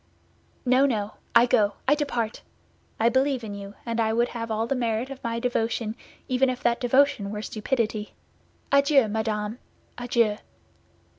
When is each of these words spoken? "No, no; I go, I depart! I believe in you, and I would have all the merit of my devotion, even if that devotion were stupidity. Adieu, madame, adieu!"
"No, 0.65 0.87
no; 0.87 1.11
I 1.35 1.45
go, 1.45 1.73
I 1.87 1.93
depart! 1.93 2.41
I 2.99 3.07
believe 3.07 3.43
in 3.43 3.53
you, 3.53 3.75
and 3.85 3.99
I 3.99 4.13
would 4.13 4.29
have 4.29 4.49
all 4.49 4.65
the 4.65 4.73
merit 4.73 5.11
of 5.11 5.23
my 5.23 5.39
devotion, 5.39 5.95
even 6.27 6.49
if 6.49 6.63
that 6.63 6.81
devotion 6.81 7.29
were 7.29 7.43
stupidity. 7.43 8.15
Adieu, 8.71 9.07
madame, 9.07 9.59
adieu!" 9.99 10.37